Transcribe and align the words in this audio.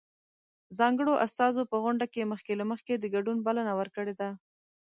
ځانګړو 0.77 1.13
استازو 1.25 1.61
په 1.71 1.77
غونډه 1.83 2.05
کې 2.13 2.29
مخکې 2.31 2.53
له 2.59 2.65
مخکې 2.71 2.93
د 2.97 3.05
ګډون 3.15 3.37
بلنه 3.47 3.73
ورکړې 3.79 4.13
ده. 4.19 4.29